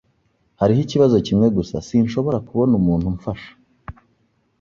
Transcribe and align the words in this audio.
Hariho 0.59 0.81
ikibazo 0.83 1.15
kimwe 1.27 1.47
gusa. 1.57 1.75
Sinshobora 1.87 2.37
kubona 2.47 2.73
umuntu 2.81 3.05
umfasha. 3.13 3.51